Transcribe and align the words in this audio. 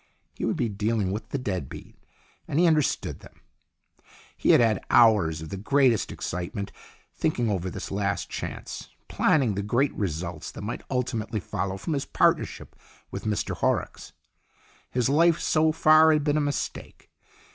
He 0.33 0.45
would 0.45 0.55
be 0.55 0.67
dealing 0.67 1.11
with 1.11 1.29
the 1.29 1.37
dead 1.37 1.69
beat, 1.69 1.95
and 2.47 2.57
he 2.59 2.65
understood 2.65 3.19
them. 3.19 3.35
He 4.35 4.49
had 4.49 4.59
had 4.59 4.83
hours 4.89 5.43
of 5.43 5.49
the 5.49 5.57
greatest 5.57 6.11
excite 6.11 6.55
ment, 6.55 6.71
thinking 7.13 7.51
over 7.51 7.69
this 7.69 7.91
last 7.91 8.27
chance, 8.27 8.89
planning 9.09 9.53
the 9.53 9.61
great 9.61 9.93
results 9.93 10.49
that 10.53 10.63
might 10.63 10.81
ultimately 10.89 11.39
follow 11.39 11.77
from 11.77 11.93
his 11.93 12.05
partnership 12.05 12.75
with 13.11 13.25
Mr 13.25 13.55
Horrocks. 13.55 14.13
His 14.89 15.07
life 15.07 15.39
so 15.39 15.71
far 15.71 16.11
had 16.11 16.23
been 16.23 16.37
a 16.37 16.41
mistake. 16.41 17.11